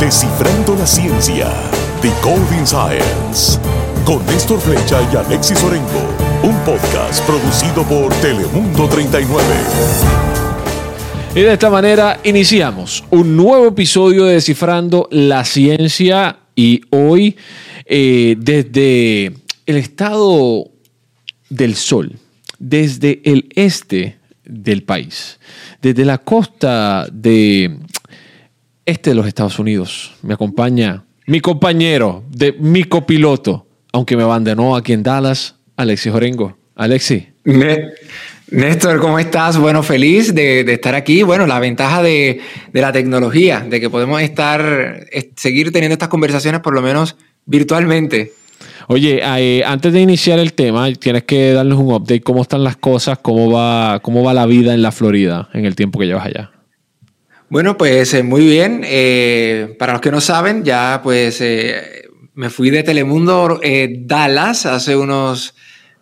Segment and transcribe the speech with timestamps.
[0.00, 1.52] Descifrando la ciencia.
[2.00, 3.58] Decoding Science.
[4.04, 6.16] Con Néstor Flecha y Alexis Orengo.
[6.44, 9.42] Un podcast producido por Telemundo 39.
[11.34, 17.36] Y de esta manera iniciamos un nuevo episodio de Descifrando la Ciencia y hoy
[17.84, 19.32] eh, desde
[19.66, 20.70] el estado
[21.50, 22.16] del sol,
[22.60, 25.40] desde el este del país,
[25.82, 27.78] desde la costa de
[28.88, 34.74] este de los Estados Unidos, me acompaña mi compañero de mi copiloto, aunque me abandonó
[34.74, 36.56] aquí en Dallas, Alexis Orengo.
[36.74, 37.24] Alexis.
[38.50, 39.58] Néstor, ¿cómo estás?
[39.58, 41.22] Bueno, feliz de, estar aquí.
[41.22, 42.40] Bueno, la ventaja de,
[42.72, 48.32] la tecnología, de que podemos estar, seguir teniendo estas conversaciones por lo menos virtualmente.
[48.86, 52.22] Oye, eh, antes de iniciar el tema, tienes que darnos un update.
[52.22, 53.18] ¿Cómo están las cosas?
[53.18, 56.52] ¿Cómo va, cómo va la vida en la Florida en el tiempo que llevas allá?
[57.50, 58.82] Bueno, pues eh, muy bien.
[58.84, 61.42] Eh, para los que no saben, ya pues
[62.34, 63.60] me fui de Telemundo
[64.06, 65.54] Dallas hace unos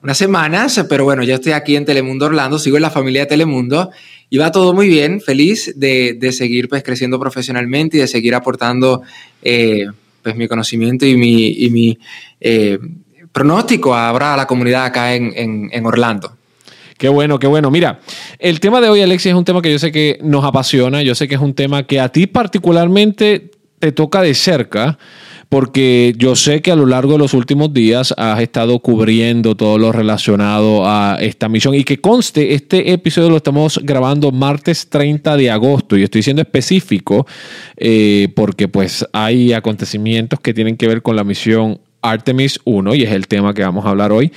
[0.07, 3.27] unas semanas, pero bueno, ya estoy aquí en Telemundo Orlando, sigo en la familia de
[3.27, 3.91] Telemundo
[4.31, 9.03] y va todo muy bien, feliz de, seguir pues creciendo profesionalmente y de seguir aportando
[9.43, 9.87] eh,
[10.23, 11.99] pues mi conocimiento y mi, y mi
[12.41, 12.79] eh,
[13.33, 16.36] pronóstico ahora a la comunidad acá en, en Orlando.
[16.99, 17.71] Qué bueno, qué bueno.
[17.71, 18.01] Mira,
[18.39, 21.15] el tema de hoy, Alexis, es un tema que yo sé que nos apasiona, yo
[21.15, 24.99] sé que es un tema que a ti particularmente te toca de cerca
[25.49, 29.79] porque yo sé que a lo largo de los últimos días has estado cubriendo todo
[29.79, 35.37] lo relacionado a esta misión y que conste, este episodio lo estamos grabando martes 30
[35.37, 37.27] de agosto y estoy siendo específico
[37.77, 43.03] eh, porque pues hay acontecimientos que tienen que ver con la misión Artemis 1 y
[43.05, 44.33] es el tema que vamos a hablar hoy.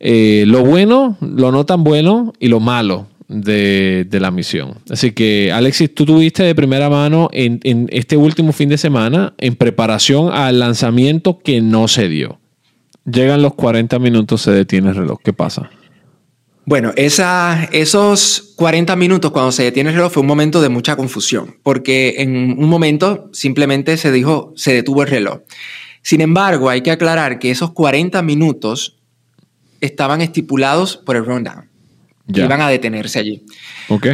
[0.00, 4.78] Eh, lo bueno, lo no tan bueno y lo malo de, la misión.
[4.90, 9.56] Así que, Alexis, tú tuviste de primera mano en, este último fin de semana en
[9.56, 12.38] preparación al lanzamiento que no se dio.
[13.04, 15.20] Llegan los 40 minutos, se detiene el reloj.
[15.22, 15.70] ¿Qué pasa?
[16.64, 21.56] Bueno, esos 40 minutos cuando se detiene el reloj fue un momento de mucha confusión,
[21.62, 25.42] porque en un momento simplemente se dijo, se detuvo el reloj.
[26.02, 28.95] Sin embargo, hay que aclarar que esos 40 minutos
[29.80, 31.68] estaban estipulados por el rundown
[32.34, 33.42] iban a detenerse allí.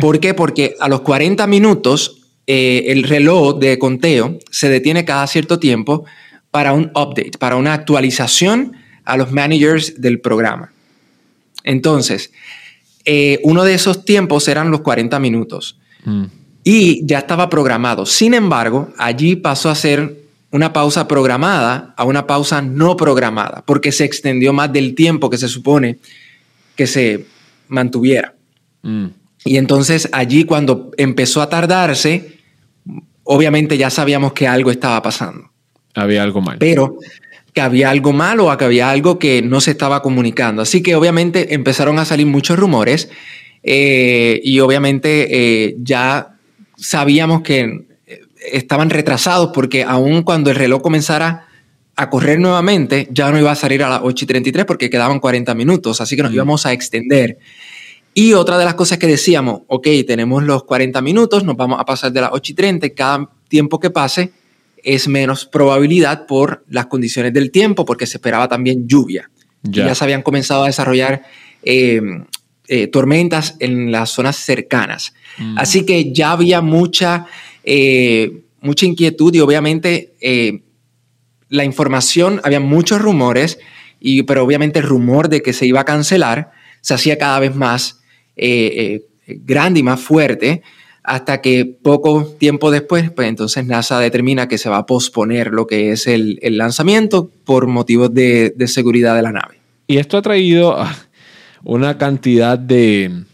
[0.00, 0.34] ¿Por qué?
[0.34, 6.04] Porque a los 40 minutos eh, el reloj de conteo se detiene cada cierto tiempo
[6.50, 10.72] para un update, para una actualización a los managers del programa.
[11.64, 12.32] Entonces,
[13.04, 16.24] eh, uno de esos tiempos eran los 40 minutos mm.
[16.64, 18.04] y ya estaba programado.
[18.04, 20.21] Sin embargo, allí pasó a ser
[20.52, 25.38] una pausa programada a una pausa no programada, porque se extendió más del tiempo que
[25.38, 25.98] se supone
[26.76, 27.24] que se
[27.68, 28.34] mantuviera.
[28.82, 29.06] Mm.
[29.44, 32.38] Y entonces allí cuando empezó a tardarse,
[33.24, 35.50] obviamente ya sabíamos que algo estaba pasando.
[35.94, 36.58] Había algo mal.
[36.58, 36.98] Pero
[37.52, 40.62] que había algo malo o que había algo que no se estaba comunicando.
[40.62, 43.10] Así que obviamente empezaron a salir muchos rumores
[43.62, 45.28] eh, y obviamente
[45.66, 46.36] eh, ya
[46.76, 47.86] sabíamos que
[48.50, 51.46] estaban retrasados porque aún cuando el reloj comenzara
[51.94, 55.20] a correr nuevamente, ya no iba a salir a las 8 y 33 porque quedaban
[55.20, 57.38] 40 minutos, así que nos íbamos a extender.
[58.14, 61.84] Y otra de las cosas que decíamos, ok, tenemos los 40 minutos, nos vamos a
[61.84, 64.32] pasar de las 8 y 30, cada tiempo que pase
[64.82, 69.30] es menos probabilidad por las condiciones del tiempo, porque se esperaba también lluvia.
[69.62, 71.22] Ya, se habían comenzado a desarrollar
[71.62, 72.24] em,
[72.66, 75.14] eh, tormentas en las zonas cercanas.
[75.38, 75.56] Mm.
[75.56, 77.26] Así que ya había mucha,
[77.64, 80.62] eh, mucha inquietud y obviamente eh,
[81.48, 83.58] la información, había muchos rumores,
[84.00, 87.54] y, pero obviamente el rumor de que se iba a cancelar se hacía cada vez
[87.54, 88.00] más
[88.36, 90.62] eh, grande y más fuerte,
[91.02, 95.66] hasta que poco tiempo después, pues entonces NASA determina que se va a posponer lo
[95.66, 99.58] que es el, lanzamiento por motivos de, seguridad de la nave.
[99.88, 100.76] Y esto ha traído
[101.64, 103.24] una cantidad de,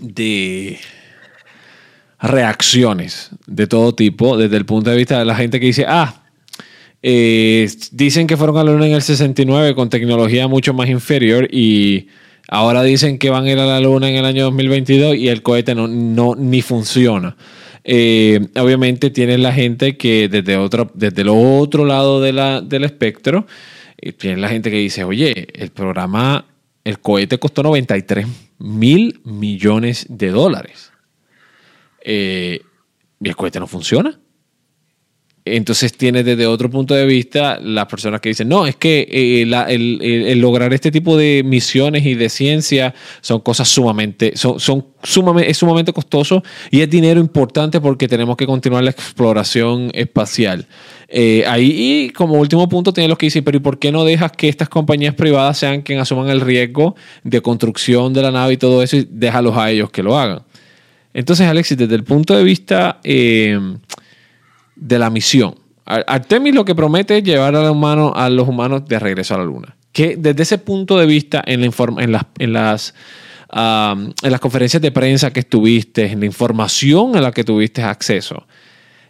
[0.00, 0.78] de
[2.24, 6.22] reacciones de todo tipo, desde el punto de vista de la gente que dice, ah,
[7.02, 11.46] eh, dicen que fueron a la Luna en el 69 con tecnología mucho más inferior
[11.52, 12.08] y
[12.48, 15.42] ahora dicen que van a ir a la Luna en el año 2022 y el
[15.42, 17.36] cohete no, no ni funciona.
[17.86, 22.84] Eh, obviamente tienes la gente que desde, otro, desde el otro lado de la, del
[22.84, 23.46] espectro,
[23.98, 26.46] eh, tienes la gente que dice, oye, el programa,
[26.84, 28.26] el cohete costó 93
[28.60, 30.93] mil millones de dólares.
[32.04, 34.18] Y el cohete no funciona.
[35.46, 39.42] entonces tiene desde otro punto de vista las personas que dicen, no, es que eh,
[39.42, 45.50] el, lograr este tipo de misiones y de ciencia son cosas sumamente, son, son sumamente,
[45.50, 50.66] es sumamente costoso y es dinero importante porque tenemos que continuar la exploración espacial.
[51.08, 54.04] Eh, ahí, y como último punto, tiene los que dicen, pero ¿y por qué no
[54.04, 58.54] dejas que estas compañías privadas sean quienes asuman el riesgo de construcción de la nave
[58.54, 60.42] y todo eso y déjalos a ellos que lo hagan?
[61.14, 63.00] Entonces, Alexis, desde el punto de vista...
[63.02, 63.58] Eh,
[64.76, 65.54] de la misión.
[65.86, 69.76] Artemis lo que promete es llevar a, los humanos de regreso a la Luna.
[69.92, 71.66] Que desde ese punto de vista, en, la
[71.98, 72.94] en, las, en, las,
[73.52, 78.46] en las conferencias de prensa que estuviste, en la información a la que tuviste acceso,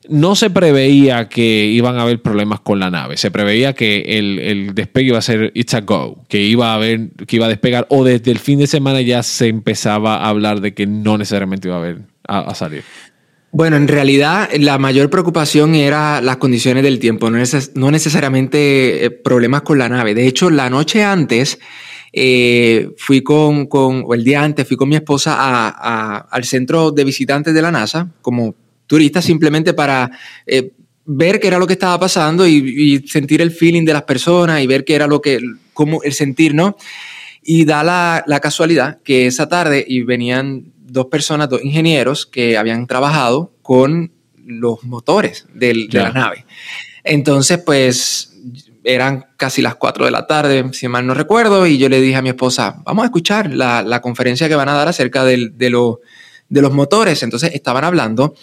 [0.09, 3.17] no se preveía que iban a haber problemas con la nave.
[3.17, 7.11] Se preveía que el, despegue iba a ser it's a go, que iba a haber,
[7.27, 10.61] que iba a despegar, o desde el fin de semana ya se empezaba a hablar
[10.61, 12.85] de que no necesariamente iba a haber a salir.
[13.55, 19.63] Bueno, en realidad la mayor preocupación era las condiciones del tiempo, no, necesariamente eh, problemas
[19.63, 20.13] con la nave.
[20.13, 21.61] De hecho, la noche antes
[22.13, 27.55] eh, fui con, o el día antes, fui con mi esposa al centro de visitantes
[27.55, 28.57] de la NASA como
[28.95, 30.09] turista simplemente para
[30.47, 30.71] eh,
[31.05, 34.69] ver qué era lo que estaba pasando y, sentir el feeling de las personas y
[34.69, 35.41] ver qué era lo que,
[35.73, 36.77] cómo el sentir, ¿no?
[37.43, 42.57] Y da la, la casualidad que esa tarde y venían dos personas, dos ingenieros que
[42.57, 44.13] habían trabajado con
[44.47, 46.47] los motores de la nave.
[47.03, 48.33] Entonces, pues
[48.85, 52.15] eran casi las 4 de la tarde, si mal no recuerdo, y yo le dije
[52.15, 55.71] a mi esposa, vamos a escuchar la, conferencia que van a dar acerca de, de
[56.63, 57.23] los motores.
[57.23, 58.35] Entonces estaban hablando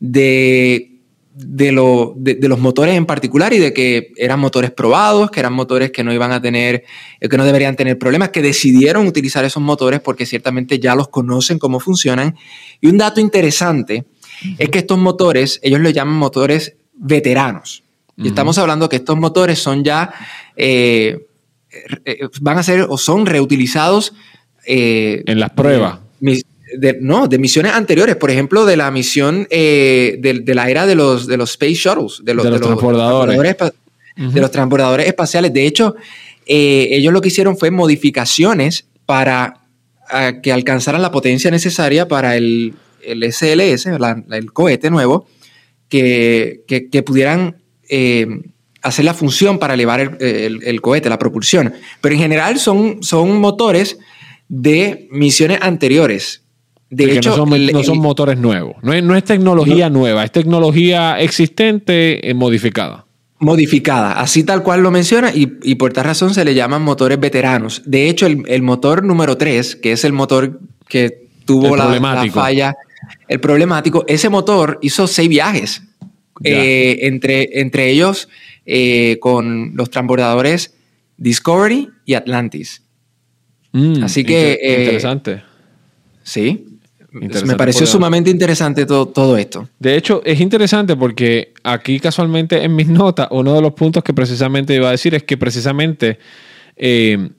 [0.00, 0.90] de
[1.34, 5.52] de, lo, de, los motores en particular y de que eran motores probados, que eran
[5.52, 6.84] motores que no iban a tener,
[7.20, 11.08] eh, que no deberían tener problemas, que decidieron utilizar esos motores porque ciertamente ya los
[11.08, 12.36] conocen cómo funcionan.
[12.80, 14.04] Y un dato interesante
[14.58, 17.84] es que estos motores, ellos los llaman motores veteranos.
[18.16, 20.12] Y estamos hablando que estos motores son ya,
[20.54, 21.26] eh,
[22.04, 24.12] eh, van a ser o son reutilizados.
[24.66, 26.00] en las pruebas
[26.78, 30.94] de, no, de misiones anteriores, por ejemplo, de la misión eh, de, la era de
[30.94, 32.50] los, de los Space Shuttles, de los, de
[34.40, 35.52] los transbordadores espaciales.
[35.52, 35.96] De hecho,
[36.46, 39.56] eh, ellos lo que hicieron fue modificaciones para
[40.42, 45.28] que alcanzaran la potencia necesaria para el, SLS, el cohete nuevo,
[45.88, 46.64] que,
[47.06, 47.58] pudieran
[47.88, 48.26] eh,
[48.82, 51.74] hacer la función para elevar el, cohete, la propulsión.
[52.00, 53.98] Pero en general son, son motores
[54.48, 56.39] de misiones anteriores.
[56.90, 58.76] De hecho, no son, motores nuevos.
[58.82, 63.06] No es, tecnología nueva, es tecnología existente eh, modificada.
[63.38, 65.46] Modificada, así tal cual lo menciona, y,
[65.76, 67.82] por tal razón se le llaman motores veteranos.
[67.86, 72.76] De hecho, el, motor número 3, que es el motor que tuvo la, falla,
[73.28, 75.82] el problemático, ese motor hizo seis viajes,
[76.42, 78.28] eh, entre, entre ellos
[78.66, 80.74] eh, con los transbordadores
[81.16, 82.82] Discovery y Atlantis.
[83.72, 84.58] Mm, así que...
[84.80, 85.42] interesante.
[86.22, 86.69] Sí,
[87.12, 89.68] me pareció sumamente interesante todo, esto.
[89.78, 94.14] De hecho, es interesante porque aquí casualmente en mis notas, uno de los puntos que
[94.14, 96.18] precisamente iba a decir es que precisamente,
[96.76, 97.30] eh,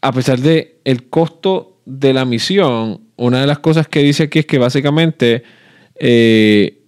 [0.00, 4.40] a pesar de el costo de la misión, una de las cosas que dice aquí
[4.40, 5.42] es que básicamente
[5.96, 6.78] eh,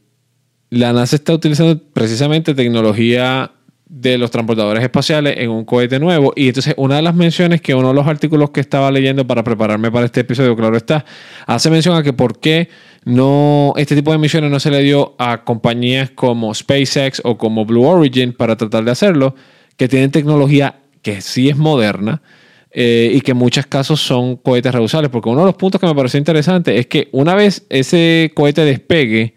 [0.70, 3.52] la NASA está utilizando precisamente tecnología
[3.88, 6.32] de los transportadores espaciales en un cohete nuevo.
[6.36, 9.42] Y entonces una de las menciones que uno de los artículos que estaba leyendo para
[9.42, 11.04] prepararme para este episodio, claro está,
[11.46, 12.68] hace mención a que por qué
[13.04, 17.64] no, este tipo de misiones no se le dio a compañías como SpaceX o como
[17.64, 19.34] Blue Origin para tratar de hacerlo,
[19.76, 22.22] que tienen tecnología que sí es moderna.
[22.70, 25.86] Eh, y que en muchos casos son cohetes reusables, porque uno de los puntos que
[25.86, 29.34] me pareció interesante es que una vez ese cohete despegue,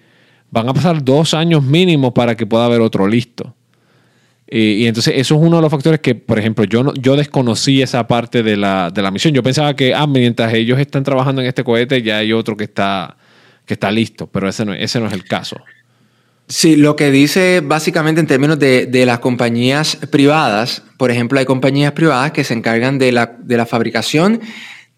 [0.49, 3.55] van a pasar dos años mínimo para que pueda haber otro listo.
[4.53, 7.81] Y, entonces eso es uno de los factores que, por ejemplo, yo, no, yo desconocí
[7.81, 9.33] esa parte de la, misión.
[9.33, 12.65] Yo pensaba que, ah, mientras ellos están trabajando en este cohete, ya hay otro que
[12.65, 13.15] está,
[13.65, 15.55] que está listo, pero ese no, ese no es el caso.
[16.49, 21.45] Sí, lo que dice básicamente en términos de, de, las compañías privadas, por ejemplo, hay
[21.45, 24.41] compañías privadas que se encargan de la, de la fabricación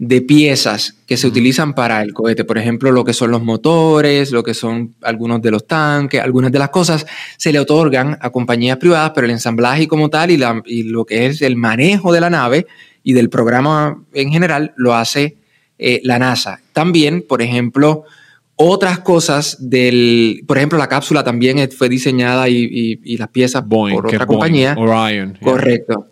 [0.06, 2.44] de piezas que se utilizan para el cohete.
[2.44, 6.52] Por ejemplo, lo que son los motores, lo que son algunos de los tanques, algunas
[6.52, 7.06] de las cosas
[7.38, 11.06] se le otorgan a compañías privadas, pero el ensamblaje como tal y, la, y lo
[11.06, 12.68] que es el manejo de la nave
[13.02, 15.38] y del programa en general lo hace
[15.80, 16.60] eh, la NASA.
[16.74, 18.04] También, por ejemplo,
[18.58, 24.26] otras cosas del, por ejemplo, la cápsula también fue diseñada y, las piezas por otra
[24.26, 24.76] compañía.
[24.78, 25.38] Orion.
[25.42, 26.08] Correcto.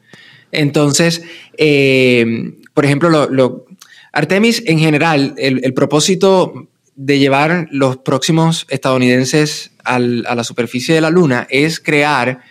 [0.53, 1.23] Entonces,
[1.57, 3.65] eh, por ejemplo, lo,
[4.11, 11.09] Artemis en general, el, propósito de llevar los próximos estadounidenses a la superficie de la
[11.09, 12.41] Luna es crear,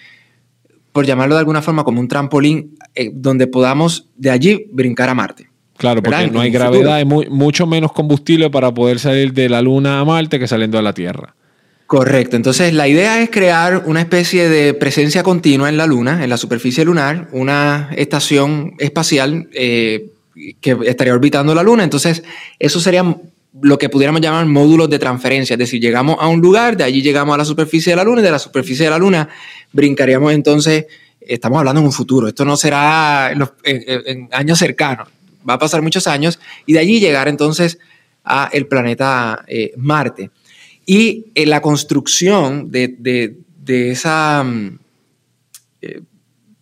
[0.92, 5.14] por llamarlo de alguna forma, como un trampolín eh, donde podamos de allí brincar a
[5.14, 5.48] Marte.
[5.76, 10.00] Claro, porque no hay gravedad, hay mucho menos combustible para poder salir de la Luna
[10.00, 11.34] a Marte que saliendo de la Tierra.
[11.86, 12.36] Correcto.
[12.36, 16.36] Entonces, la idea es crear una especie de presencia continua en la Luna, en la
[16.36, 20.10] superficie lunar, una estación espacial eh,
[20.60, 21.84] que estaría orbitando la Luna.
[21.84, 22.22] Entonces,
[22.58, 23.04] eso sería
[23.60, 25.54] lo que pudiéramos llamar módulos de transferencia.
[25.54, 28.20] Es decir, llegamos a un lugar, de allí llegamos a la superficie de la Luna
[28.20, 29.28] y de la superficie de la Luna
[29.72, 30.86] brincaríamos entonces,
[31.20, 33.32] estamos hablando en un futuro, esto no será
[33.64, 35.08] en, años cercanos,
[35.48, 37.78] va a pasar muchos años y de allí llegar entonces
[38.24, 40.30] a el planeta eh, Marte.
[40.86, 44.78] Y en la construcción de, esa mm,
[45.82, 46.02] eh,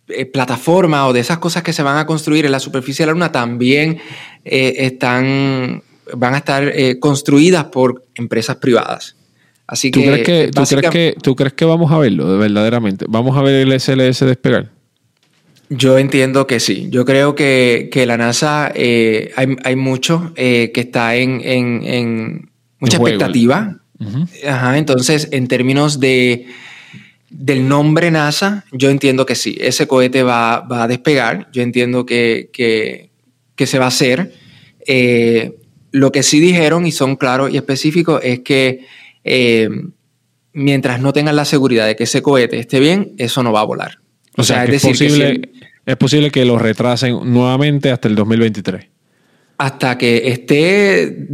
[0.09, 3.07] eh, plataforma o de esas cosas que se van a construir en la superficie de
[3.07, 3.99] la Luna también
[4.45, 5.83] eh, están,
[6.15, 9.15] van a estar construidas por empresas privadas.
[9.67, 13.05] Así ¿Tú Crees que, ¿tú, crees que, ¿Tú crees que vamos a verlo verdaderamente?
[13.07, 14.71] ¿Vamos a ver el SLS despegar?
[15.69, 16.87] Yo entiendo que sí.
[16.89, 22.49] Yo creo que, la NASA hay, mucho que está en,
[22.79, 23.77] mucha expectativa.
[24.47, 26.47] Ajá, entonces, en términos de,
[27.29, 32.49] del nombre NASA, yo entiendo que sí, ese cohete va, a despegar, yo entiendo que,
[33.57, 34.33] se va a hacer.
[34.87, 35.55] Eh,
[35.91, 38.85] lo que sí dijeron, y son claros y específicos, es que
[39.23, 39.69] eh,
[40.53, 43.65] mientras no tengan la seguridad de que ese cohete esté bien, eso no va a
[43.65, 43.99] volar.
[44.37, 45.51] O, sea, es, decir, posible,
[45.85, 48.87] es posible que lo retrasen nuevamente hasta el 2023
[49.59, 51.27] hasta que esté,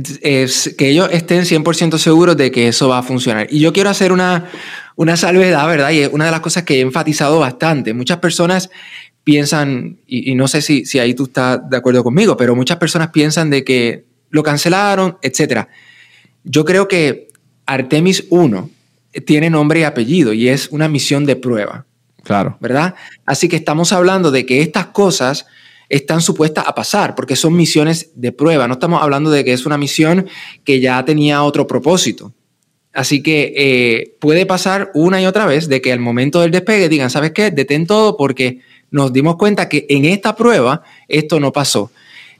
[0.77, 3.45] que ellos estén 100% seguros de que eso va a funcionar.
[3.51, 4.49] Y yo quiero hacer una,
[4.95, 5.91] una salvedad, ¿verdad?
[5.91, 7.93] Y es una de las cosas que he enfatizado bastante.
[7.93, 8.69] Muchas personas
[9.23, 13.09] piensan, y, no sé si, si ahí tú estás de acuerdo conmigo, pero muchas personas
[13.09, 15.67] piensan de que lo cancelaron, etc.
[16.43, 17.27] Yo creo que
[17.65, 18.69] Artemis 1
[19.25, 21.85] tiene nombre y apellido y es una misión de prueba.
[22.23, 22.57] Claro.
[22.59, 22.95] ¿Verdad?
[23.25, 25.45] Así que estamos hablando de que estas cosas
[25.89, 28.67] están supuestas a pasar, porque son misiones de prueba.
[28.67, 30.27] No estamos hablando de que es una misión
[30.63, 32.33] que ya tenía otro propósito.
[32.95, 36.89] Así que eh, puede pasar una y otra vez de que al momento del despegue
[36.89, 37.51] digan, ¿sabes qué?
[37.51, 38.59] Detén todo porque
[38.89, 41.91] nos dimos cuenta que en esta prueba esto no pasó.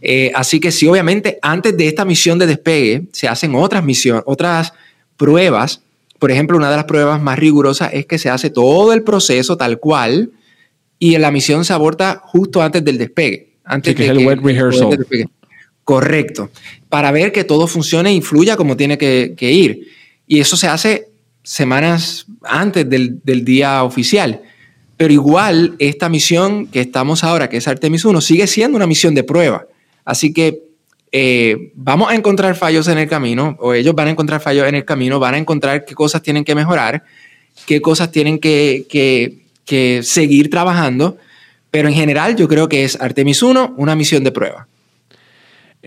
[0.02, 4.24] Eh, así que sí, obviamente, antes de esta misión de despegue se hacen otras misiones,
[4.26, 4.74] otras
[5.18, 5.82] pruebas.
[6.20, 9.58] Por ejemplo, una de las pruebas más rigurosas es que se hace todo el proceso
[9.58, 10.32] tal cual
[11.00, 13.50] y la misión se aborta justo antes del despegue.
[13.64, 15.06] Antes que es el wet rehearsal.
[15.84, 16.50] Correcto.
[16.90, 19.88] Para ver que todo funcione y fluya como tiene que, ir.
[20.27, 21.10] Y eso se hace
[21.44, 24.41] semanas antes del, día oficial.
[24.98, 29.13] Pero igual, esta misión que estamos ahora, que es Artemis 1, sigue siendo una misión
[29.13, 29.65] de prueba.
[30.03, 30.63] Así que
[31.12, 34.75] eh, vamos a encontrar fallos en el camino, o ellos van a encontrar fallos en
[34.75, 37.03] el camino, van a encontrar qué cosas tienen que mejorar,
[37.65, 41.17] qué cosas tienen que, que que seguir trabajando,
[41.72, 44.67] pero en general yo creo que es Artemis 1 una misión de prueba.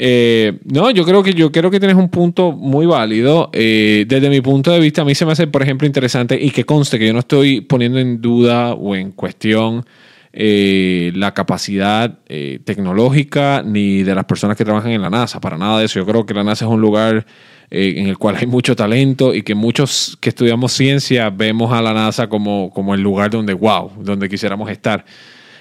[0.01, 3.51] Eh, no, yo creo que yo creo que tienes un punto muy válido.
[3.53, 6.51] Eh, desde mi punto de vista, a mí se me hace, por ejemplo, interesante y
[6.51, 9.85] que conste que yo no estoy poniendo en duda o en cuestión
[10.33, 12.19] eh, la capacidad
[12.65, 15.99] tecnológica ni de las personas que trabajan en la NASA, para nada de eso.
[15.99, 17.27] Yo creo que la NASA es un lugar
[17.71, 21.83] eh, en el cual hay mucho talento y que muchos que estudiamos ciencia vemos a
[21.83, 25.05] la NASA como, como el lugar donde, wow, donde quisiéramos estar.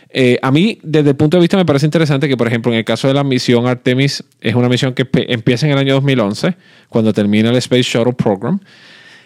[0.10, 2.80] Eh, a mí, desde el punto de vista, me parece interesante que, por ejemplo, en
[2.80, 6.56] el caso de la misión Artemis, es una misión que empieza en el año 2011,
[6.90, 8.60] cuando termina el Space Shuttle Program,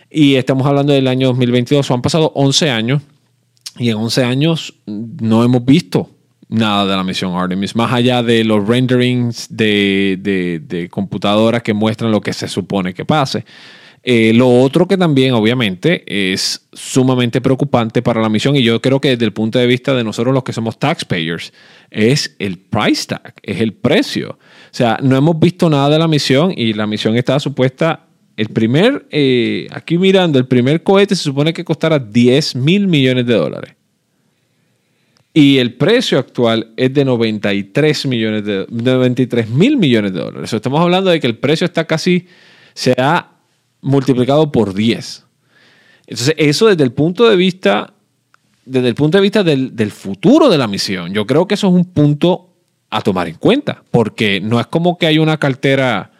[0.09, 1.89] y estamos hablando del año 2022.
[1.91, 3.01] han pasado 11 años,
[3.77, 6.09] y en 11 años no hemos visto
[6.51, 12.21] nada de la misión Artemis, más allá de los renderings de, computadoras que muestran lo
[12.21, 13.45] que se supone que pase.
[14.03, 18.99] Eh, lo otro que también, obviamente, es sumamente preocupante para la misión, y yo creo
[18.99, 21.53] que desde el punto de vista de nosotros los que somos taxpayers,
[21.91, 24.31] es el price tag, es el precio.
[24.31, 28.07] O sea, no hemos visto nada de la misión y la misión está supuesta.
[28.37, 33.27] El primer, eh, aquí mirando, el primer cohete se supone que costará 10 mil millones
[33.27, 33.75] de dólares.
[35.33, 40.51] Y el precio actual es de 93 millones de 93 mil millones de dólares.
[40.51, 42.27] Estamos hablando de que el precio está casi,
[42.73, 43.31] se ha
[43.81, 45.25] multiplicado por 10.
[46.07, 47.93] Entonces, eso desde el punto de vista,
[48.65, 51.67] desde el punto de vista del, del futuro de la misión, yo creo que eso
[51.67, 52.49] es un punto
[52.89, 56.11] a tomar en cuenta, porque no es como que hay una cartera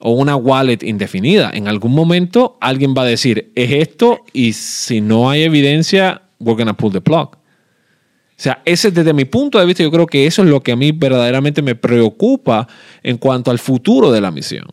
[0.00, 1.50] o una wallet indefinida.
[1.52, 6.56] En algún momento alguien va a decir, es esto, y si no hay evidencia, we're
[6.56, 7.36] gonna pull the plug.
[7.36, 10.72] O sea, ese desde mi punto de vista, yo creo que eso es lo que
[10.72, 12.68] a mí verdaderamente me preocupa
[13.02, 14.66] en cuanto al futuro de la misión.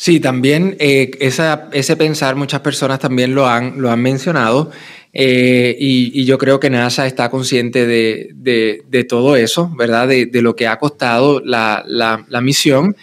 [0.00, 4.70] Sí, también eh, ese pensar muchas personas también lo han, lo han mencionado
[5.12, 10.08] eh, y, yo creo que NASA está consciente de, todo eso, ¿verdad?
[10.08, 12.96] De, lo que ha costado la, misión.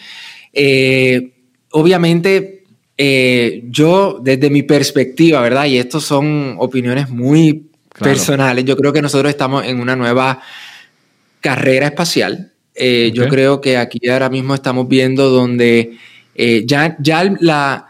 [0.53, 1.33] Eh,
[1.69, 2.63] obviamente,
[3.65, 5.65] yo desde mi perspectiva, ¿verdad?
[5.65, 7.67] Y estos son opiniones muy
[7.99, 10.41] personales, yo creo que nosotros estamos en una nueva
[11.41, 12.53] carrera espacial.
[12.75, 15.95] Yo creo que aquí ahora mismo estamos viendo donde
[16.37, 17.87] eh, ya, ya la,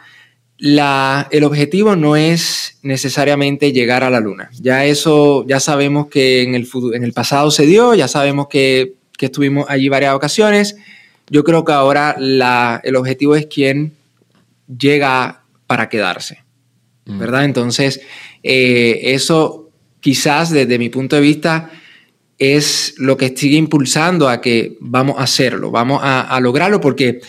[0.57, 4.49] la, el objetivo no es necesariamente llegar a la luna.
[4.53, 8.95] Ya eso, ya sabemos que en el, en el pasado se dio, ya sabemos que,
[9.17, 10.77] que, estuvimos allí varias ocasiones.
[11.29, 13.93] Yo creo que ahora la, el objetivo es quién
[14.67, 16.41] llega para quedarse,
[17.05, 17.19] mm.
[17.19, 17.43] ¿verdad?
[17.43, 17.99] Entonces,
[18.43, 21.69] eh, eso quizás desde mi punto de vista
[22.39, 27.19] es lo que sigue impulsando a que vamos a hacerlo, vamos a, a lograrlo porque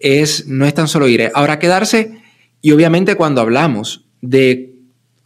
[0.00, 2.20] es, no es tan solo ir, ahora quedarse.
[2.60, 4.74] Y obviamente cuando hablamos de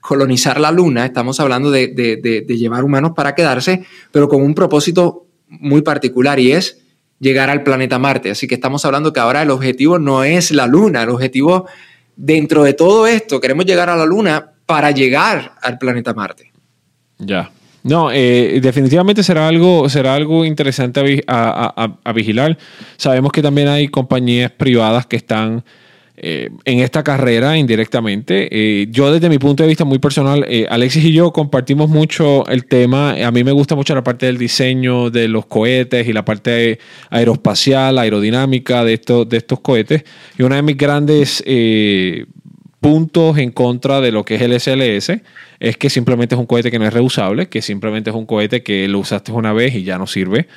[0.01, 5.83] colonizar la luna, estamos hablando de, llevar humanos para quedarse, pero con un propósito muy
[5.83, 6.83] particular y es
[7.21, 8.31] llegar al planeta Marte.
[8.31, 11.67] Así que estamos hablando que ahora el objetivo no es la luna, el objetivo
[12.17, 16.53] dentro de todo esto, queremos llegar a la luna para llegar al planeta Marte.
[17.19, 17.51] Ya.
[17.85, 22.57] No, eh, definitivamente será algo, será algo interesante a, vigilar.
[22.97, 25.65] Sabemos que también hay compañías privadas que están
[26.17, 28.49] eh, en esta carrera indirectamente.
[28.53, 32.67] Eh, yo desde mi punto de vista muy personal, Alexis y yo compartimos mucho el
[32.67, 33.15] tema.
[33.27, 36.79] A mí me gusta mucho la parte del diseño de los cohetes y la parte
[37.11, 40.05] aeroespacial, aerodinámica de estos, de estos cohetes.
[40.39, 41.43] Y una de mis grandes
[42.83, 45.23] puntos en contra de lo que es el SLS
[45.61, 48.65] es que simplemente es un cohete que no es reusable, que simplemente es un cohete
[48.65, 50.49] que lo usaste una vez y ya no sirve.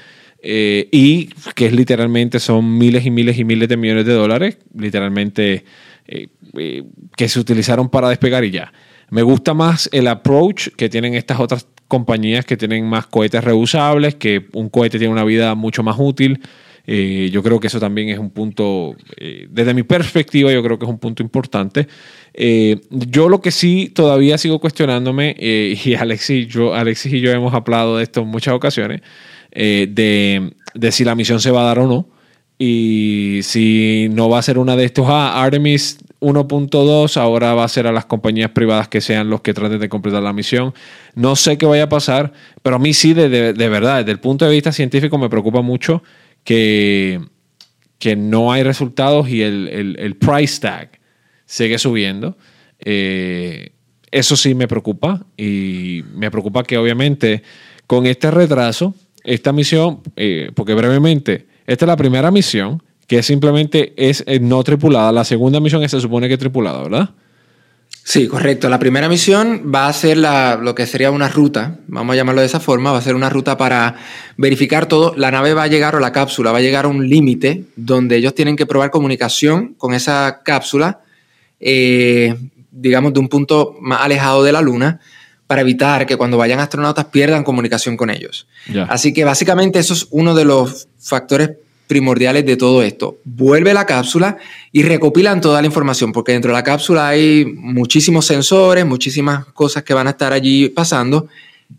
[0.41, 4.57] Eh, y que es literalmente son miles y miles y miles de millones de dólares,
[4.77, 5.65] literalmente
[6.07, 6.27] eh,
[6.57, 6.83] eh,
[7.15, 8.73] que se utilizaron para despegar y ya.
[9.11, 14.15] Me gusta más el approach que tienen estas otras compañías que tienen más cohetes reusables,
[14.15, 16.41] que un cohete tiene una vida mucho más útil.
[16.87, 20.77] Eh, yo creo que eso también es un punto, eh, desde mi perspectiva, yo creo
[20.77, 21.87] que es un punto importante.
[22.33, 27.53] Eh, yo lo que sí todavía sigo cuestionándome, y Alexis, yo, Alexis y yo hemos
[27.53, 29.01] hablado de esto en muchas ocasiones,
[29.51, 32.09] de, de, si la misión se va a dar o no.
[32.57, 37.67] Y si no va a ser una de estos, ah, Artemis 1.2 ahora va a
[37.67, 40.73] ser a las compañías privadas que sean los que traten de completar la misión.
[41.15, 42.31] No sé qué vaya a pasar,
[42.63, 45.29] pero a mí sí, de, de, de verdad, desde el punto de vista científico me
[45.29, 46.01] preocupa mucho
[46.45, 47.19] que,
[47.99, 51.01] que no hay resultados y el, price tag
[51.45, 52.37] sigue subiendo.
[52.79, 53.71] Eh,
[54.11, 57.43] eso sí me preocupa y me preocupa que obviamente
[57.87, 63.93] con este retraso, esta misión, eh, porque brevemente, esta es la primera misión que simplemente
[63.97, 67.09] es eh, no tripulada, la segunda misión se supone que es tripulada, ¿verdad?
[68.07, 68.69] Sí, correcto.
[68.69, 72.41] La primera misión va a ser la, lo que sería una ruta, vamos a llamarlo
[72.41, 73.95] de esa forma, va a ser una ruta para
[74.37, 75.15] verificar todo.
[75.17, 78.17] La nave va a llegar o la cápsula va a llegar a un límite donde
[78.17, 80.99] ellos tienen que probar comunicación con esa cápsula,
[81.59, 82.35] eh,
[82.69, 84.99] digamos, de un punto más alejado de la Luna
[85.47, 88.45] para evitar que cuando vayan astronautas pierdan comunicación con ellos.
[88.87, 91.53] Así que básicamente eso es uno de los factores
[91.87, 93.17] primordiales de todo esto.
[93.23, 94.37] Vuelve la cápsula
[94.71, 99.83] y recopilan toda la información, porque dentro de la cápsula hay muchísimos sensores, muchísimas cosas
[99.83, 101.27] que van a estar allí pasando.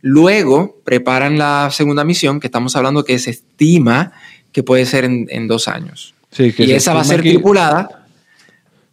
[0.01, 4.12] Luego preparan la segunda misión, que estamos hablando que se estima
[4.53, 6.14] que puede ser en, dos años.
[6.38, 8.07] y esa va a ser tripulada.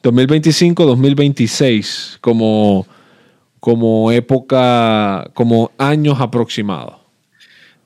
[0.04, 2.86] 2025-2026 como,
[3.60, 7.03] como época, como años aproximados.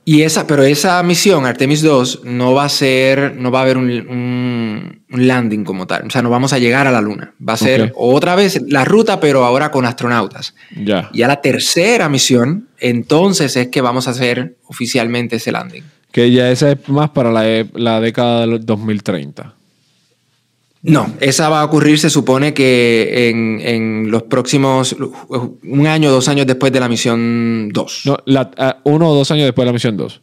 [0.10, 3.78] Y esa, pero esa misión, Artemis 2, no va a ser, no va a haber
[3.78, 6.08] un, landing como tal.
[6.08, 7.34] O sea, no vamos a llegar a la Luna.
[7.46, 10.56] Va a ser otra vez la ruta, pero ahora con astronautas.
[10.82, 11.10] Ya.
[11.12, 15.84] Y a la tercera misión, entonces es que vamos a hacer oficialmente ese landing.
[16.14, 19.57] Que ya esa es más para la, la década del 2030.
[20.84, 24.96] No, esa va a ocurrir, se supone que en, los próximos,
[25.64, 28.02] un año o dos años después de la misión 2.
[28.06, 28.18] No,
[28.58, 30.22] ah, uno o dos años después de la misión 2.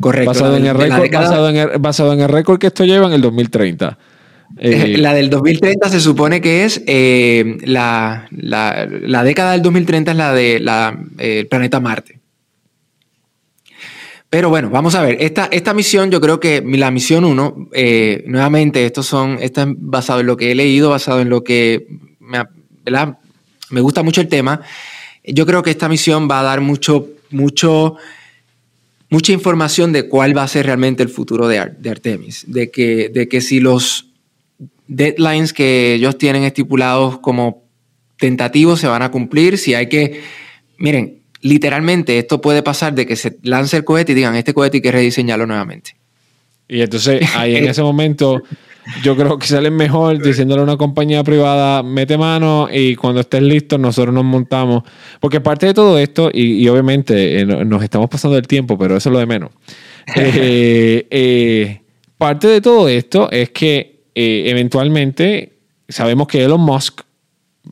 [0.00, 0.30] Correcto.
[0.30, 3.98] Basado, en el, récord, que esto lleva en el 2030.
[4.58, 8.26] Eh, la del 2030 se supone que es eh, la,
[9.22, 12.19] década del 2030 es la de planeta Marte.
[14.30, 18.22] Pero bueno, vamos a ver, esta, esta misión, yo creo que la misión 1, eh,
[18.26, 21.88] nuevamente, estos son, esto es basado en lo que he leído, basado en lo que
[22.20, 22.38] me,
[23.70, 24.60] me gusta mucho el tema.
[25.24, 27.96] Yo creo que esta misión va a dar mucho, mucho,
[29.10, 33.08] mucha información de cuál va a ser realmente el futuro de, de Artemis, de que,
[33.08, 34.10] de que si los
[34.86, 37.64] deadlines que ellos tienen estipulados como
[38.16, 39.58] tentativos se van a cumplir.
[39.58, 40.20] Si hay que,
[40.78, 44.78] miren, literalmente esto puede pasar de que se lance el cohete y digan, este cohete
[44.78, 45.96] hay que rediseñarlo nuevamente.
[46.68, 48.42] Y entonces ahí en ese momento
[49.02, 53.42] yo creo que salen mejor diciéndole a una compañía privada, mete mano y cuando estés
[53.42, 54.82] listo nosotros nos montamos.
[55.20, 59.08] Porque parte de todo esto, y, obviamente eh, nos estamos pasando el tiempo, pero eso
[59.08, 59.50] es lo de menos.
[60.16, 61.82] Eh, eh,
[62.18, 65.52] parte de todo esto es que eventualmente
[65.88, 67.02] sabemos que Elon Musk,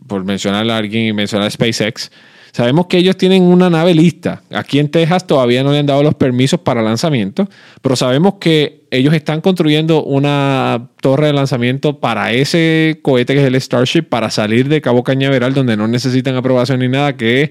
[0.06, 2.12] por mencionar a alguien y mencionar a SpaceX,
[2.58, 4.42] Sabemos que ellos tienen una nave lista.
[4.50, 7.48] Aquí en Texas todavía no le han dado los permisos para lanzamiento,
[7.82, 13.46] pero sabemos que ellos están construyendo una torre de lanzamiento para ese cohete que es
[13.46, 17.50] el Starship para salir de Cabo Cañaveral donde no necesitan aprobación ni nada, que es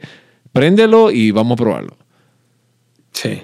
[0.52, 1.98] préndelo y vamos a probarlo.
[3.14, 3.44] Sí.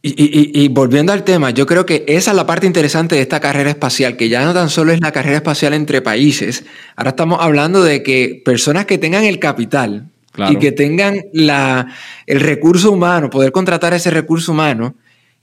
[0.00, 3.68] Y, volviendo al tema, yo creo que esa es la parte interesante de esta carrera
[3.68, 6.64] espacial, que ya no tan solo es la carrera espacial entre países,
[6.96, 10.12] ahora estamos hablando de que personas que tengan el capital,
[10.50, 11.92] y que tengan la,
[12.26, 14.94] el recurso humano, poder contratar ese recurso humano,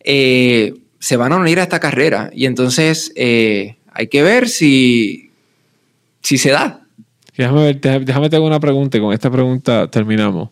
[0.03, 2.29] eh, se van a unir a esta carrera.
[2.34, 5.31] Y entonces eh, hay que ver si,
[6.21, 6.81] si se da.
[7.38, 10.49] Déjame, ver, déjame te hago una pregunta y con esta pregunta terminamos.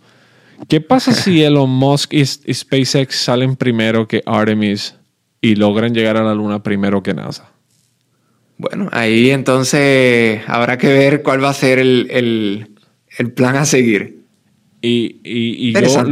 [0.67, 4.95] ¿Qué pasa si Elon Musk y, SpaceX salen primero que Artemis
[5.41, 7.49] y logran llegar a la Luna primero que NASA?
[8.57, 12.07] Bueno, ahí entonces habrá que ver cuál va a ser el,
[13.17, 14.22] el plan a seguir.
[14.85, 16.03] Y, y, yo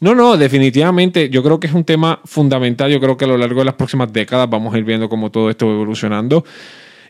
[0.00, 2.90] no, no, definitivamente yo creo que es un tema fundamental.
[2.90, 5.30] Yo creo que a lo largo de las próximas décadas vamos a ir viendo cómo
[5.30, 6.44] todo esto va evolucionando.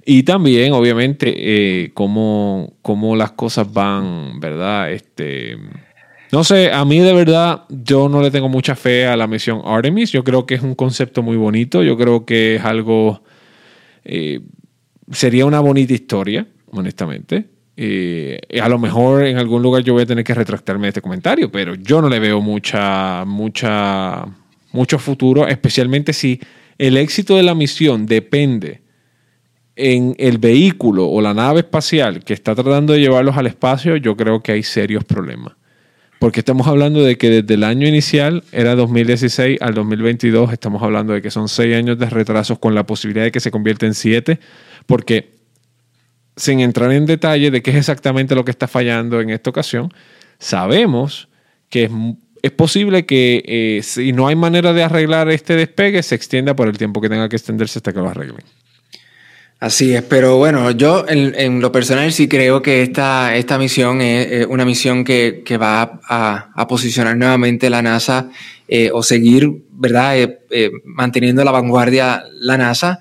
[0.04, 4.92] Y también, obviamente, eh, cómo, cómo, las cosas van, ¿verdad?
[4.92, 5.56] Este,
[6.30, 9.62] no sé, a mí de verdad yo no le tengo mucha fe a la misión
[9.64, 10.12] Artemis.
[10.12, 11.82] Yo creo que es un concepto muy bonito.
[11.82, 13.22] Yo creo que es algo...
[14.04, 14.40] Eh,
[15.10, 17.53] sería una bonita historia, honestamente.
[17.76, 21.00] Eh, a lo mejor en algún lugar yo voy a tener que retractarme de este
[21.00, 24.24] comentario, pero yo no le veo mucha, mucha,
[24.72, 26.40] mucho futuro, especialmente si
[26.78, 28.82] el éxito de la misión depende
[29.76, 34.16] en el vehículo o la nave espacial que está tratando de llevarlos al espacio, yo
[34.16, 35.54] creo que hay serios problemas.
[36.20, 41.12] Porque estamos hablando de que desde el año inicial, era 2016 al 2022, estamos hablando
[41.12, 43.94] de que son seis años de retrasos con la posibilidad de que se convierta en
[43.94, 44.38] siete,
[44.86, 45.33] porque
[46.36, 49.92] sin entrar en detalle de qué es exactamente lo que está fallando en esta ocasión,
[50.38, 51.28] sabemos
[51.70, 51.90] que
[52.42, 56.68] es, posible que eh, si no hay manera de arreglar este despegue, se extienda por
[56.68, 58.44] el tiempo que tenga que extenderse hasta que lo arreglen.
[59.60, 64.64] Así es, pero bueno, yo en, lo personal sí creo que esta, misión es una
[64.66, 68.28] misión que, va a, posicionar nuevamente la NASA
[68.68, 73.00] eh, o seguir, ¿verdad?, eh, manteniendo la vanguardia la NASA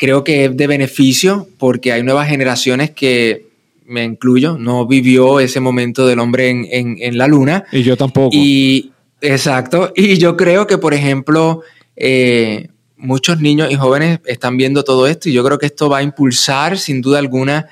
[0.00, 3.50] creo que es de beneficio porque hay nuevas generaciones que,
[3.90, 7.64] me incluyo, no vivió ese momento del hombre en, la luna.
[7.72, 8.30] Y yo tampoco.
[8.32, 9.92] Y, exacto.
[9.94, 11.62] Y yo creo que, por ejemplo,
[11.96, 15.98] eh, muchos niños y jóvenes están viendo todo esto y yo creo que esto va
[15.98, 17.66] a impulsar, sin duda alguna,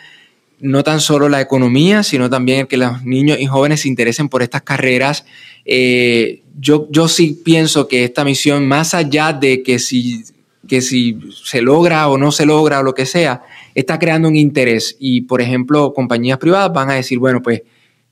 [0.58, 4.42] no tan solo la economía, sino también que los niños y jóvenes se interesen por
[4.42, 5.24] estas carreras.
[5.64, 10.24] Eh, yo, yo sí pienso que esta misión, más allá de que si
[10.68, 13.42] que si se logra o no se logra o lo que sea,
[13.74, 14.96] está creando un interés.
[15.00, 17.62] Y, por ejemplo, compañías privadas van a decir, bueno, pues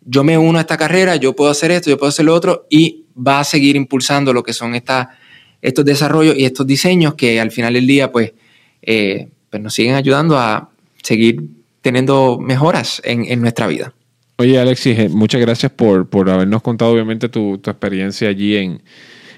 [0.05, 2.67] yo me uno a esta carrera, yo puedo hacer esto, yo puedo hacer lo otro,
[2.71, 7.51] y va a seguir impulsando lo que son estos desarrollos y estos diseños que al
[7.51, 8.33] final del día, pues,
[8.83, 10.71] eh, pues nos siguen ayudando a
[11.03, 11.43] seguir
[11.83, 13.93] teniendo mejoras en, nuestra vida.
[14.39, 18.83] Oye, Alexis, eh, muchas gracias por, por habernos contado, obviamente, tu, tu experiencia allí en,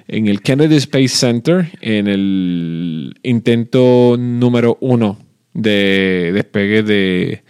[0.09, 5.18] en el Kennedy Space Center, en el intento número uno
[5.53, 7.42] de despegue de,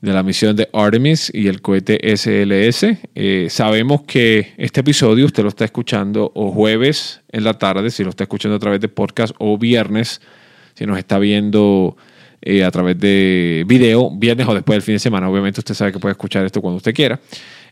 [0.00, 2.86] la misión de Artemis y el cohete SLS.
[3.16, 8.04] Eh, sabemos que este episodio usted lo está escuchando o jueves en la tarde, si
[8.04, 10.20] lo está escuchando a través de podcast, o viernes,
[10.74, 11.96] si nos está viendo
[12.40, 15.28] eh, a través de video, viernes o después del fin de semana.
[15.28, 17.18] Obviamente usted sabe que puede escuchar esto cuando usted quiera.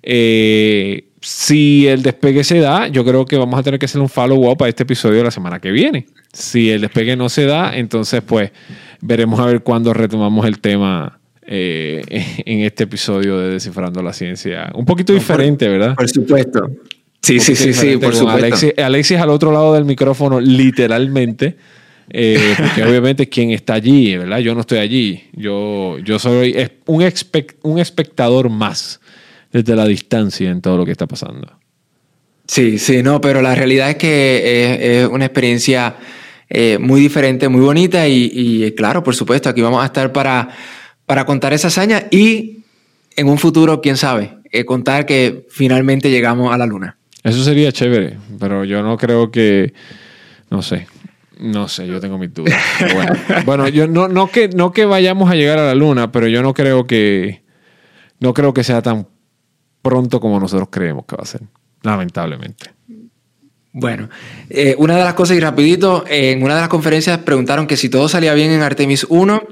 [0.02, 4.08] Eh, si el despegue se da, yo creo que vamos a tener que hacer un
[4.08, 6.06] follow-up a este episodio la semana que viene.
[6.32, 8.52] Si el despegue no se da, entonces pues
[9.00, 12.02] veremos a ver cuándo retomamos el tema eh,
[12.46, 14.70] en este episodio de Descifrando la Ciencia.
[14.74, 15.96] Un poquito diferente, ¿verdad?
[15.96, 16.70] Por supuesto.
[17.22, 18.68] Sí, sí, sí, sí, por supuesto.
[18.84, 21.56] Alexis, al otro lado del micrófono, literalmente.
[22.08, 24.38] Eh, porque obviamente quien está allí, ¿verdad?
[24.38, 25.24] Yo no estoy allí.
[25.32, 26.56] Yo, yo soy
[26.86, 27.04] un,
[27.62, 29.00] un espectador más
[29.56, 31.58] desde la distancia en todo lo que está pasando.
[32.46, 35.96] Sí, sí, no, pero la realidad es que es, una experiencia
[36.48, 40.48] eh, muy diferente, muy bonita y, claro, por supuesto, aquí vamos a estar para,
[41.06, 42.58] para contar esa hazaña y
[43.16, 46.98] en un futuro, quién sabe, eh, contar que finalmente llegamos a la luna.
[47.24, 49.72] Eso sería chévere, pero yo no creo que,
[50.50, 50.86] no sé,
[51.40, 52.54] no sé, yo tengo mis dudas.
[52.94, 53.12] Bueno,
[53.46, 56.42] bueno, yo no, no, que, no que vayamos a llegar a la luna, pero yo
[56.42, 57.42] no creo que,
[58.20, 59.08] no creo que sea tan
[59.86, 61.42] pronto como nosotros creemos que va a ser,
[61.82, 62.70] lamentablemente.
[63.72, 64.08] Bueno,
[64.50, 67.88] eh, una de las cosas, y rapidito, en una de las conferencias preguntaron que si
[67.88, 69.44] todo salía bien en Artemis 1,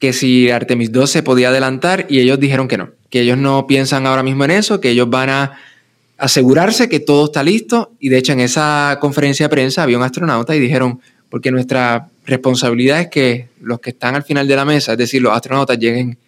[0.00, 3.68] que si Artemis 2 se podía adelantar, y ellos dijeron que no, que ellos no
[3.68, 5.52] piensan ahora mismo en eso, que ellos van a
[6.18, 10.02] asegurarse que todo está listo, y de hecho en esa conferencia de prensa había un
[10.02, 14.64] astronauta y dijeron, porque nuestra responsabilidad es que los que están al final de la
[14.64, 16.18] mesa, es decir, los astronautas lleguen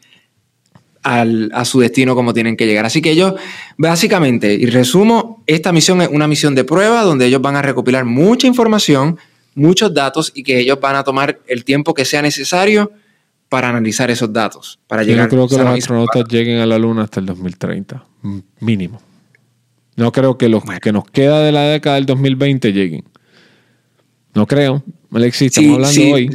[1.03, 2.85] a su destino como tienen que llegar.
[2.85, 3.35] Así que ellos,
[3.77, 8.05] básicamente, y resumo, esta misión es una misión de prueba donde ellos van a recopilar
[8.05, 9.19] mucha información,
[9.55, 12.93] muchos datos y que ellos van a tomar el tiempo que sea necesario
[13.49, 14.79] para analizar esos datos.
[14.87, 18.05] Para llegar Yo creo que los astronautas lleguen a la Luna hasta el 2030,
[18.61, 19.01] mínimo.
[19.97, 23.05] No creo que los que nos queda de la década del 2020 lleguen.
[24.35, 24.83] No creo.
[25.11, 26.31] Alexis, estamos hablando hoy.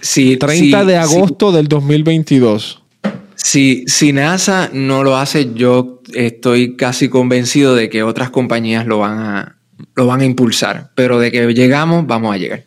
[0.00, 2.81] Sí, 30 de agosto del 2022.
[3.42, 9.00] Si, si NASA no lo hace, yo estoy casi convencido de que otras compañías lo
[9.00, 9.56] van a,
[9.96, 10.90] lo van a impulsar.
[10.94, 12.64] Pero de que llegamos, vamos a llegar.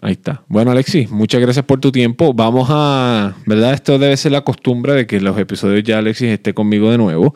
[0.00, 0.42] Ahí está.
[0.48, 2.32] Bueno, Alexis, muchas gracias por tu tiempo.
[2.32, 3.74] Vamos a, ¿verdad?
[3.74, 7.34] Esto debe ser la costumbre de que los episodios ya Alexis esté conmigo de nuevo.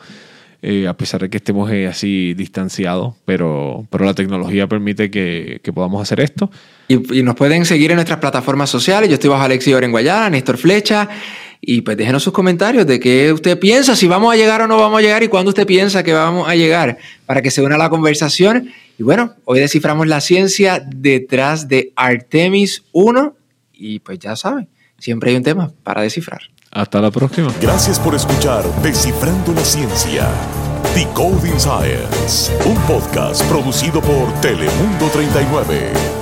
[0.61, 5.61] Eh, a pesar de que estemos eh, así distanciados, pero, pero la tecnología permite que,
[5.63, 6.51] que podamos hacer esto.
[6.89, 9.07] Y, y, nos pueden seguir en nuestras plataformas sociales.
[9.07, 11.07] Yo estoy bajo Alexis Orenguayala, Néstor Flecha.
[11.61, 14.77] Y pues déjenos sus comentarios de qué usted piensa, si vamos a llegar o no
[14.77, 17.75] vamos a llegar y cuándo usted piensa que vamos a llegar, para que se una
[17.75, 18.69] a la conversación.
[18.97, 23.35] Y bueno, hoy desciframos la ciencia detrás de Artemis 1
[23.73, 26.41] y pues ya saben, siempre hay un tema para descifrar.
[26.71, 27.53] Hasta la próxima.
[27.61, 30.29] Gracias por escuchar Descifrando la Ciencia.
[30.95, 36.18] Decoding Science, un podcast producido por Telemundo 39.